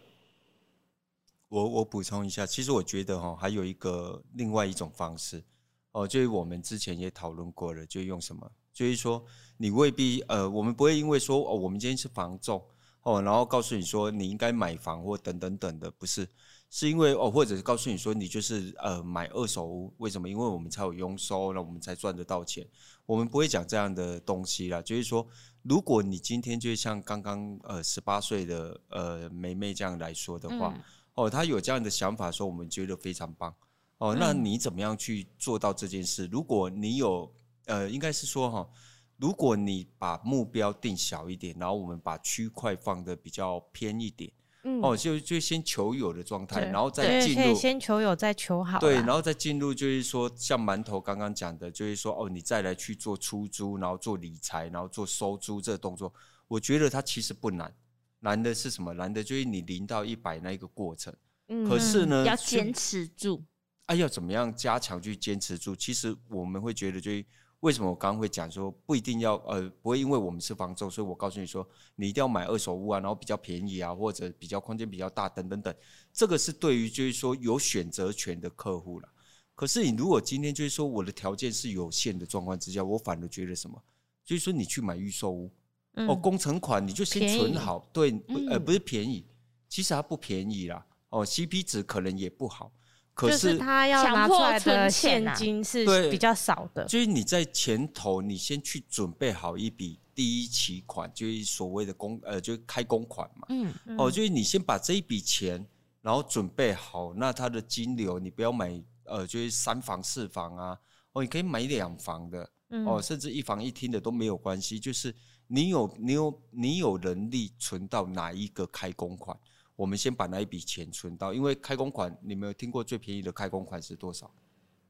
[1.50, 5.44] 我我补充一下，其实我觉得哈，还有一个另外一种方式
[5.92, 9.24] 哦，就是我们之前也讨论过了，就用什么，就是说
[9.58, 12.64] 你未必呃，我们不会因为说哦，我们今天是房仲
[13.02, 16.28] 哦，然后告诉你说你应该买房或等等等的，不是。
[16.72, 20.30] 是因为哦，或者是告诉你说，你就是呃买二手屋，为什么？
[20.30, 22.64] 因为我们才有佣收，那我们才赚得到钱。
[23.08, 24.80] 我们不会讲这样的东西啦。
[24.80, 25.28] 就是说，
[25.64, 30.80] 如果你今天就像刚刚呃十八岁的呃梅梅这样来说的话，
[31.20, 33.54] 哦，他有这样的想法，说我们觉得非常棒。
[33.98, 36.28] 哦，那你怎么样去做到这件事？
[36.32, 37.30] 如果你有
[37.66, 38.70] 呃，应该是说哈，
[39.18, 44.32] 如果你把目标定小一点，然后我们把区块放的比较偏一点。
[44.64, 48.78] 嗯、哦，就就先求有的状态，然后再进入先求有再求好。
[48.80, 56.14] 对，然后再进入就是说，像馒头刚刚讲的，就是说哦，你再来去做出租，然后做理财，然后做收租这个动作，
[56.48, 57.74] 我觉得它其实不难，
[58.20, 58.94] 难的是什么？
[58.94, 61.14] 难的就是你零到一百那一个过程。
[61.48, 63.44] 嗯，可是呢，要坚持住。
[63.86, 65.76] 哎、啊，要怎么样加强去坚持住？
[65.76, 67.26] 其实我们会觉得就是。
[67.62, 75.76] 为什么我刚刚会讲说不一定要呃，不会因为我们是房仲，所以我告诉你说你一定要买二手屋啊，然后比较便宜啊，或者比较空间比较大等等等，
[76.14, 79.10] 这个是对于就是说有选择权的客户了。
[79.56, 83.84] 可是你如果今天就是说我的条件是有限的状况之下，我反而觉得什么？
[84.24, 85.52] 就是说你去买预售屋，
[85.96, 87.94] 嗯、哦，工程款你就先存好，宜。
[87.94, 89.26] 对，呃，不是便宜，
[89.68, 92.72] 其实它不便宜啦，哦，CP 值可能也不好。
[93.14, 103.48] 可是他要拿出来的现金是比较少的，就是你在前头，你先去准备好一笔第一期款，就是所谓的工呃，就是开工款嘛。
[103.50, 105.68] 嗯，哦，就是你先把这一笔钱，
[106.02, 110.80] 然后准备好，那它的金流你不要买呃，就是三房四房啊，
[111.12, 112.50] 哦，你可以买两房的，
[112.86, 115.14] 哦，甚至一房一厅的都没有关系，就是
[115.52, 119.38] 你有你有你有能力存到哪一个开工款。
[119.76, 124.30] 我们先把那一笔钱存到，因为开工款，你没有听过最便宜的开工款是多少？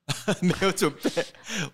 [0.41, 1.24] 没有准备，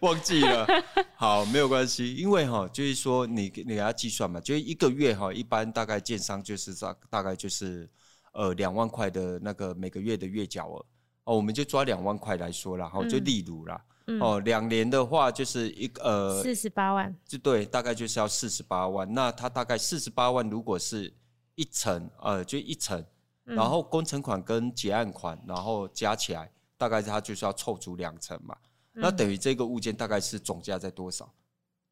[0.02, 0.68] 忘记了。
[1.16, 7.90] 好，没有关系，因为哈，就是说你你给他计算嘛，就是一个月哈，一般大概建商就是大大概就是
[8.34, 10.86] 呃两万块的那个每个月的月缴额
[11.24, 19.12] 哦，我们就抓两万块来说啦，哈，就例如啦，嗯、哦，两年的话就是一个呃四十八万，就对，大概就是要四十八万。
[19.14, 21.14] 那它大概四十八万，如果是。
[21.58, 23.02] 一层，呃，就一层，
[23.46, 28.54] 然后工程款跟结案款，然后加起来，大概它就是要凑足两层嘛。
[28.96, 31.34] 嗯、那等于这个物件大概是总价在多少？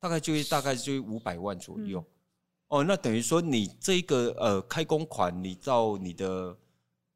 [0.01, 2.01] 大概就大概就五百万左右。
[2.01, 2.11] 嗯、
[2.67, 6.57] 哦，那等于说你这个呃开工款，你到你的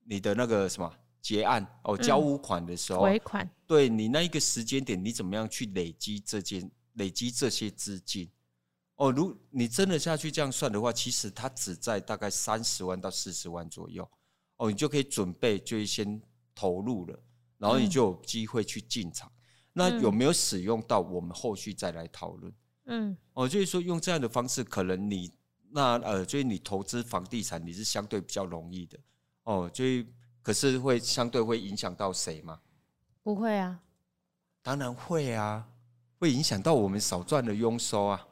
[0.05, 0.89] 你的那个什么
[1.27, 8.31] 结案哦交屋款的时候，尾款，对你那一个时间点，你怎么样去累积这件累积这些资金？
[8.95, 14.09] 哦，如你真的下去这样算的话，其实它只在大概三十万到四十万左右。
[14.55, 16.21] 哦，你就可以准备就先
[16.55, 17.19] 投入了，
[17.57, 19.29] 然后你就有机会去进场。
[19.29, 19.35] 嗯、
[19.73, 21.01] 那有没有使用到？
[21.01, 22.53] 我们后续再来讨论。
[22.85, 25.29] 嗯，哦，就是说用这样的方式，可能你
[25.71, 28.97] 那呃，就是你投资房地产，你是相对比较容易的。
[29.43, 29.83] 哦，就
[30.47, 32.57] 可是会相对会影响到谁吗？
[33.21, 33.77] 不会啊，
[34.63, 35.61] 当然会啊，
[36.19, 38.25] 会影响到我们少赚的佣收啊。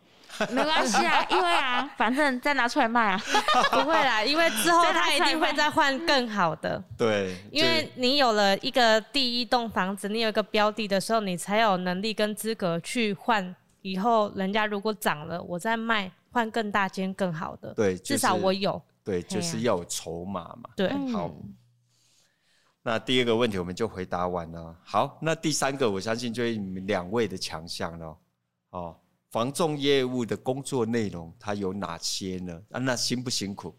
[0.49, 3.21] 没关系啊，因为啊， 反正再拿出来卖啊，
[3.69, 6.81] 不会啦，因为之后他一定会再换更好的。
[6.97, 13.53] 对，因为你有了一个第一栋房子，你有一个标的的时候，你才有能力跟资格去换。
[13.81, 17.73] 以后人家如果涨了，我再卖换更大间更好的。
[17.73, 18.81] 对，至少我有。
[19.03, 20.69] 对，就是要有筹码嘛。
[20.77, 21.29] 对，好。
[22.87, 24.75] 那第二个问题我们就回答完了。
[24.83, 28.17] 好，那第三个我相信就是你们两位的强项了。
[28.69, 28.95] 哦。
[29.31, 32.61] 防重业务的工作内容，它有哪些呢？
[32.69, 33.75] 啊，那辛不辛苦？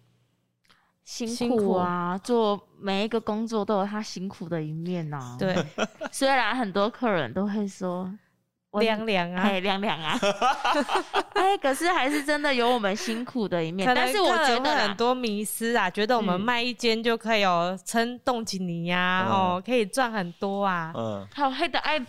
[1.04, 5.36] 辛苦啊，做每一个工作都有他辛苦的一面呐、啊。
[5.38, 5.64] 对，
[6.10, 8.12] 虽然很多客人都会说
[8.72, 10.18] 凉凉啊，凉凉啊，
[11.34, 13.90] 哎，可是还是真的有我们辛苦的一面。
[13.94, 20.92] 但是我觉得很多迷思啊，觉得我们卖一间就可以有撑栋几年呀，哦，可以赚很多啊。
[20.94, 22.04] 嗯，好黑的爱。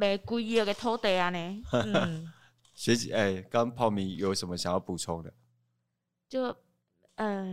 [0.00, 1.62] 卖贵个土地啊呢。
[1.74, 2.32] 嗯，
[2.72, 5.34] 学姐，哎、欸，刚泡米有什么想要补充的？
[6.28, 6.54] 就，
[7.16, 7.44] 呃，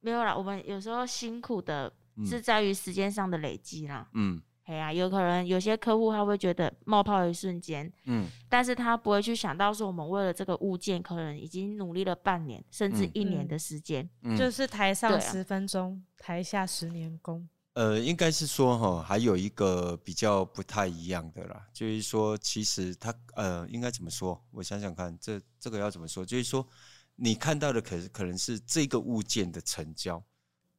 [0.00, 0.34] 没有啦。
[0.34, 1.92] 我们有时候辛苦的
[2.26, 4.08] 是在于时间上的累积啦。
[4.14, 4.42] 嗯。
[4.70, 17.48] 哎呀，有可能有些客户他会觉得冒泡一瞬间，嗯，但是他不会去想到说我们为了这个物件，可能已经努力了半年甚至一年的时间，嗯，就是台上十分钟，啊，台下十年功。
[17.72, 24.40] 呃，应该是说哈，还有一个比较不太一样的啦，就是说其实他呃，应该怎么说？
[24.52, 26.24] 我想想看，这这个要怎么说？
[26.24, 26.64] 就是说
[27.16, 30.22] 你看到的可可能是这个物件的成交。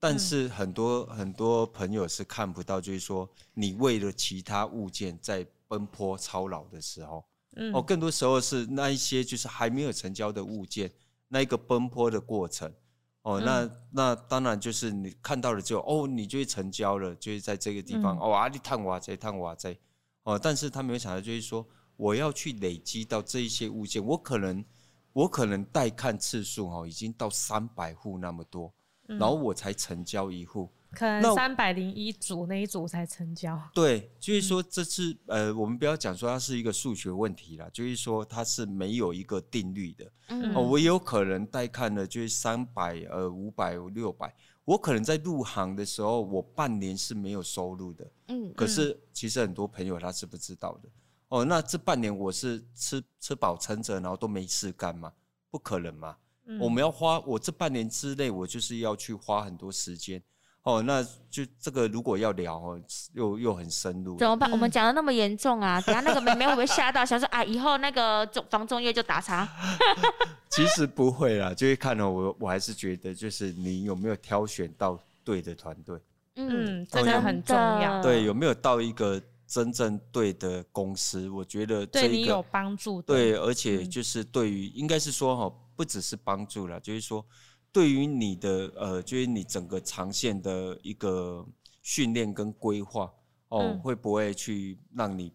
[0.02, 7.24] 但是很多很多朋友是看不到，就是说你为了其他物件在奔波操劳的时候，
[7.56, 10.92] 嗯，哦，更多时候是那一些就是还没有成交的物件，
[11.28, 12.74] 那一个奔波的过程，
[13.22, 19.78] 哦，那那当然就是你看到了之后，哦，你就会成交了，就是在这个地方，哦，啊，你探哇这探哇这，
[20.24, 21.64] 哦，但是他没有想到，就是说
[21.96, 24.66] 我要去累积到这一些物件，我可能
[25.14, 28.74] 我可能带看次数哦，已经到三百户那么多。
[29.20, 33.62] 然后我才成交一户，可能三百零一组那一组才成交。
[33.74, 40.12] 对，就是说这次呃，我们不要讲说它是一个数学问题啦，就是说它是没有一个定律的。
[40.28, 44.34] 嗯，我有可能带看了就是三百呃五百六百，
[44.66, 48.12] 我可能在入行的时候我半年是没有收入的。
[48.28, 50.90] 嗯，可是其实很多朋友他是不知道的。
[51.30, 55.14] 哦，那这半年我是吃吃饱撑着，然后都没事干嘛？
[55.50, 56.18] 不可能嘛。
[56.60, 60.22] 我们要花，我这半年之内，我就是要去花很多时间
[60.64, 60.82] 哦。
[60.82, 62.82] 那就这个如果要聊哦，
[63.14, 64.50] 又又很深入，怎么办？
[64.50, 65.80] 嗯、我们讲的那么严重啊？
[65.82, 69.48] 等下那个妹妹会不会吓到，想说啊，以后那个中房中业就打叉？
[70.50, 72.10] 其实不会啦，就会看哦。
[72.10, 75.98] 我我还是觉得，就是你有没有挑选到对的团队？
[76.36, 78.02] 嗯，真的很重要。
[78.02, 81.30] 对，有没有到一个真正对的公司？
[81.30, 83.02] 我觉得这个、对你有帮助。
[83.02, 85.56] 对，而且就是对于，应该是说哈。
[85.82, 87.26] 不只是帮助了，就是说，
[87.72, 91.44] 对于你的呃，就是你整个长线的一个
[91.82, 93.12] 训练跟规划
[93.48, 95.34] 哦，嗯、会不会去让你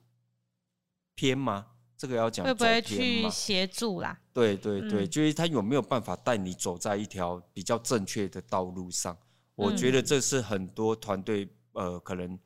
[1.17, 1.67] 偏吗？
[1.97, 4.17] 这个要讲会不会去协助啦？
[4.33, 9.13] 对对对，嗯、就是他有没有办法带你走在一条比较正确的道路上？
[9.15, 9.19] 嗯、
[9.57, 12.39] 我觉得这是很多团队呃，可能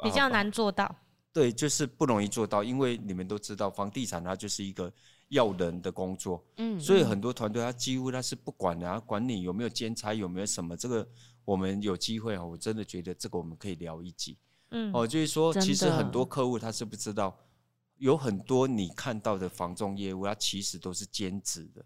[0.00, 0.94] 比较难做到。
[1.32, 4.92] 对，就是不容易做到，因为你们都知道，房地产它就是一个。
[5.32, 11.08] 要人的工作，嗯，所以很多团队他几乎他是不管的，他管你有没有兼差，有没有什么这个，
[11.42, 14.36] 我们有机会啊，我真的觉得这个我们可以聊一集，
[14.72, 17.34] 嗯，哦，就是说其实很多客户他是不知道，
[17.96, 21.84] 有很多你看到的房仲业务，它其实都是兼职的，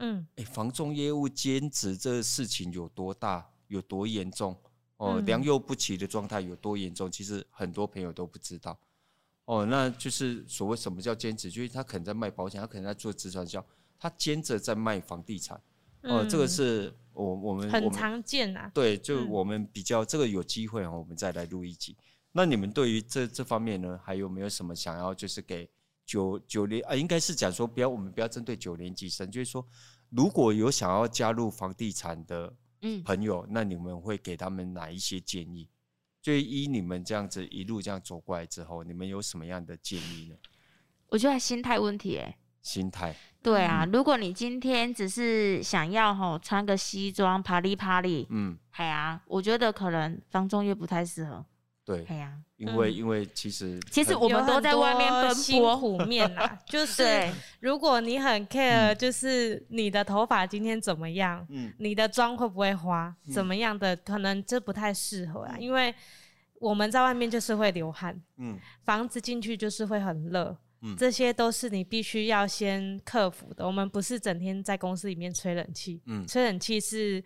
[0.00, 4.54] 嗯，哎，房仲业务兼职这个事情有多大，有多严重，
[4.98, 8.78] 哦，良莠不齐的状态有多严重，其实很多朋友都不知道。
[9.44, 13.64] 哦，那就是所谓什么叫兼职，就是他可能在卖保险，他可能在做直传销，
[13.98, 15.60] 他兼着在卖房地产。
[16.02, 18.70] 哦、这个是我我们很常见啊。
[18.74, 21.96] 对，就我们比较、嗯、这个有机会哦，我们再来录一集。
[22.32, 25.70] 那你们对于这这方面呢，还有没有什么想要就是给
[26.04, 26.94] 九九年啊？
[26.94, 29.64] 应该是讲说不要我们不要针对九年级生，就是说
[30.08, 32.52] 如果有想要加入房地产的
[33.04, 35.68] 朋友，嗯、那你们会给他们哪一些建议？
[36.22, 40.36] 就依你们这样子一路这样走过来之后，你们有什么样的建议呢？
[41.08, 43.14] 我觉得心态问题，哎，心态。
[43.42, 51.44] 对啊，嗯、如果你今天只是想要吼穿个西装啪里啪里，嗯，哎呀，我觉得可能方中月不太适合。
[51.84, 65.92] 对，哎呀，因为因为其实其实我们都在外面奔波苦面呐， 就是如果你很 care，就是你的头发今天怎么样，嗯，你的妆会不会花，怎么样的，可能这不太适合啊，因为
[66.60, 73.66] 我们在外面就是会流汗，嗯，房子进去就是会很热，嗯，这些都是你必须要先克服的。
[73.66, 77.20] 我们不是整天在公司里面吹冷气，嗯，吹冷气是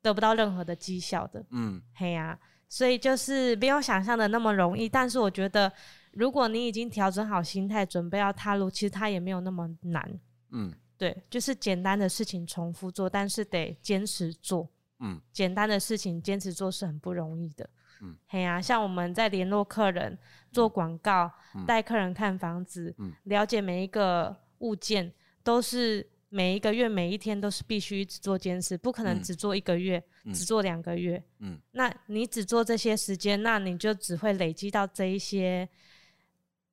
[0.00, 2.38] 得不到任何的绩效的，嗯，嘿呀。
[2.68, 5.72] 所以就是没有想象的那么容易，但是我觉得，
[6.12, 10.20] 如果你已经调整好心态，准备要踏入，其实它也没有那么难。
[10.50, 14.68] 嗯，对，就是简单的事情重复做，但是得坚持做。
[14.98, 17.68] 嗯，简单的事情坚持做是很不容易的。
[18.02, 20.18] 嗯，嘿呀，像我们在联络客人、
[20.50, 21.30] 做广告、
[21.66, 22.94] 带客人看房子、
[23.24, 25.12] 了解每一个物件，
[25.42, 26.06] 都是。
[26.36, 31.22] 每一个月每一天都是必须只做监视，不可能只做一个月，嗯、只做两个月。
[31.38, 35.66] 嗯，那你只做这些时间，那你就只会累积到这一些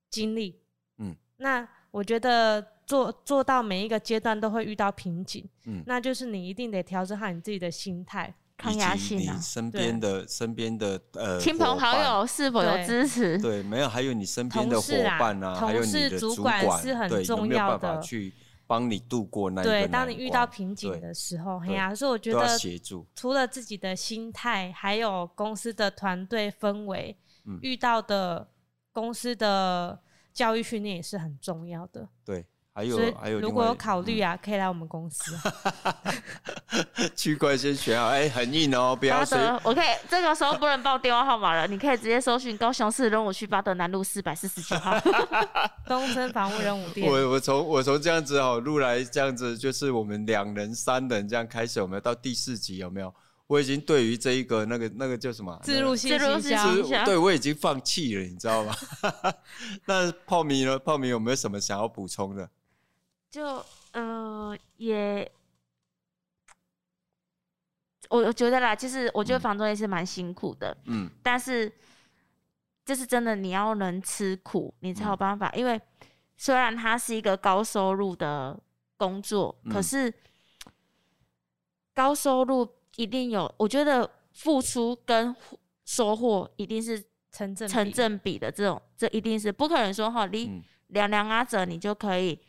[0.09, 0.59] 经历。
[0.97, 5.47] 嗯，那我觉得做做到每一个阶段都会遇到瓶颈。
[5.65, 13.37] 嗯，那就是你一定得调整好你自己的心态，抗压性你身边的身边的呃亲朋好友是否有支持？
[13.37, 18.33] 对，没有，还有你身边的伙伴啊，还有你的主管是很重要的，去
[18.65, 27.17] 帮你度过那对，当你遇到瓶颈的时候，哎呀，所以我觉得协助除了自己的心态，还有公司的团队氛围，
[27.61, 28.49] 遇到的
[28.91, 30.01] 公司的
[30.33, 32.07] 教育训练也是很重要的。
[32.23, 32.45] 对。
[32.75, 35.37] 还有还有，如果有考虑啊，可以来我们公司。
[37.15, 39.37] 区块先选好，哎，很硬哦，不要随。
[39.63, 44.99] 我可以这个时候不能报电话号码了，你可以直接搜寻高雄市仁武区八德南路四百四十九号
[45.85, 47.07] 东森房屋仁武店。
[47.07, 53.13] 我我从我从这样子哦录来这样子，就是我们两人三人这样开始，有没有到第四集有没有？
[53.45, 56.41] 我已经对于这一个那个那个叫什么自入性行
[56.87, 58.73] 销，对我已经放弃了，你知道吗？
[59.85, 60.79] 那泡米呢？
[60.79, 62.49] 泡米有没有什么想要补充的？
[63.33, 65.31] 就呃也，
[68.09, 71.73] 我我觉得啦，其实我觉得房东也是蛮辛苦的，嗯，但是
[72.85, 75.49] 就是真的你要能吃苦，你才有办法。
[75.55, 75.81] 嗯、因为
[76.37, 78.55] 虽然它是一个高收入的
[78.97, 80.13] 工作，嗯、可是
[81.91, 85.35] 高收入一定有，我觉得付出跟
[85.85, 92.39] 收获一定是成正成正比的，这种这一定是不可能说哈，你两两阿者你就可以。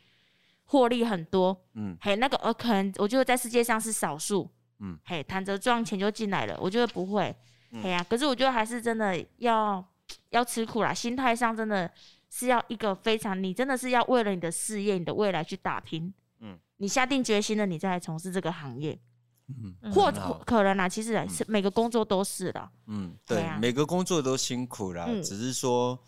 [0.65, 4.49] 获利很多，嗯，嘿，那个呃，可能我觉得在世界上是少数，
[4.79, 7.35] 嗯，嘿，谈着赚钱就进来了，我觉得不会，
[7.71, 9.83] 嗯、嘿呀、啊，可是我觉得还是真的要
[10.31, 11.89] 要吃苦啦，心态上真的
[12.29, 18.99] 是要一个非常，你真的是要为了你的事业、你的未来去打拼，嗯，你下定决心了，你再来从事这个行业，
[19.47, 20.11] 嗯，或
[20.45, 25.99] 可能啊，其实是每个工作都是的，嗯，对，啊、每个工作都辛苦啦，嗯、只是说。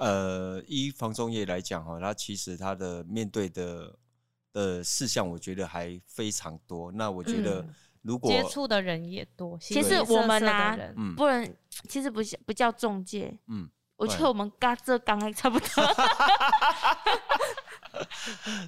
[0.00, 3.94] 呃，依房中业来讲哈，它其实它的面对的
[4.50, 6.90] 的事项，我觉得还非常多。
[6.90, 7.62] 那我觉得，
[8.00, 11.54] 如果、嗯、接触的人也多，其实我们啊，嗯、不能，
[11.86, 15.68] 其实不是不叫中介，嗯，我觉得我们嘎这刚还差不多。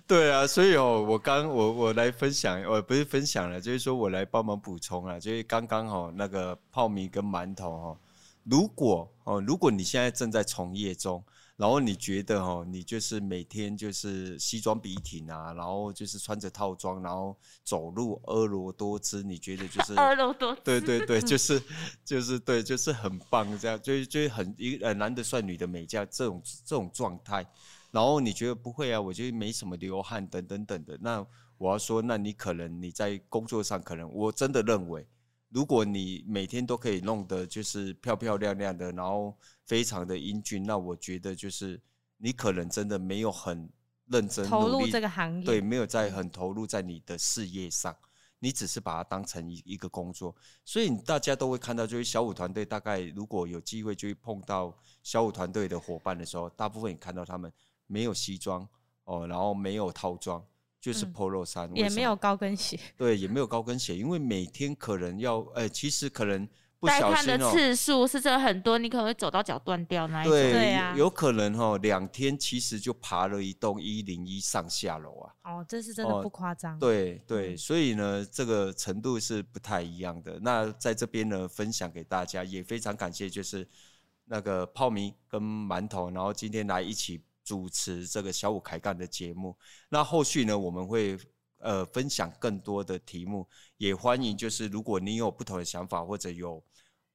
[0.06, 7.96] 对啊，所以哦，我刚我我来分享，我不是分享了，就是说我来帮忙补充啊，就是刚刚好那个泡米跟馒头哦。
[8.45, 11.22] 如果哦，如果你现在正在从业中，
[11.57, 21.62] 然后你觉得哦，你就是每天就是西装笔挺啊，然后就是穿着套装，然后走路婀娜多姿，你觉得就是婀娜多姿，对对对，就是
[22.05, 27.47] 就是对，就是很棒这样，就就很一呃男的帅女的美这样这种这种状态，
[27.93, 31.24] 然后你觉得不会啊，我觉得没什么流汗等等等的，那
[31.59, 35.07] 我要说，那你可能你在工作上可能我真的认为。
[35.53, 39.36] 如果你每天都可以弄得就是漂漂亮亮的，然后
[39.66, 41.78] 非常的英俊，那我觉得就是
[42.16, 43.68] 你可能真的没有很
[44.07, 47.94] 认真投入这个行业，对，没有在很投入在你的事业上，
[48.38, 50.34] 你只是把它当成一一个工作，
[50.64, 57.53] 所以大家都会看到，就是小五团队大概如果有机会就会碰到小五团队的伙伴的时候，大部分你看到他们
[57.86, 58.66] 没有西装
[59.05, 60.42] 哦，然后没有套装。
[60.82, 62.76] 就是 Polo 衫，也没有高跟鞋。
[62.96, 66.44] 对，也没有高跟鞋，因为每天可能要，呃、欸，其实可能
[66.80, 70.32] 不小心、喔、的次数是真的很多，你可能会走到脚断掉那一种。
[70.32, 75.32] 对，对啊、有可能哈、喔，两天其实就爬了一栋一零一上下楼啊。
[75.44, 76.80] 哦，这是真的不夸张、喔。
[76.80, 80.40] 对对，所以呢，这个程度是不太一样的。
[80.42, 83.64] 那在这边呢，分享给大家，也非常感谢，就是
[84.24, 87.22] 那个泡米跟馒头，然后今天来一起。
[87.45, 89.57] 主持这个小五开干的节目，
[89.88, 91.18] 那后续呢，我们会
[91.59, 96.62] 呃分享更多的题目，也欢迎就是如果你有不同的想法或者有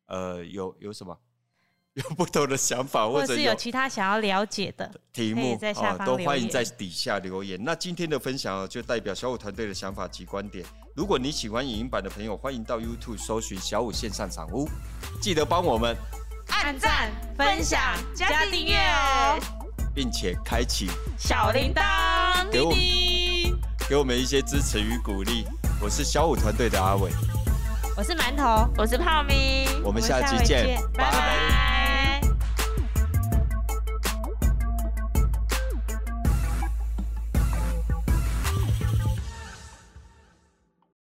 [0.07, 1.17] 呃有有什么
[1.97, 7.57] 有不同的想法或者是有其他想要了解的题目啊，都欢迎在底下留言。
[7.63, 10.63] 那今天的分享就代表小五团队的想法及观点。
[10.95, 14.69] 如果你喜欢影音版的朋友，欢迎到 YouTube 搜寻小五线上赏屋，
[15.19, 15.97] 记得帮我们
[16.49, 17.79] 按赞、分享、
[18.15, 19.56] 加订阅哦。
[19.97, 22.71] 并且开启小铃铛，给我
[23.89, 25.43] 给我们一些支持与鼓励。
[25.81, 27.09] 我是小五团队的阿伟，
[27.97, 31.76] 我是馒头，我是泡米，我们下期见，拜拜。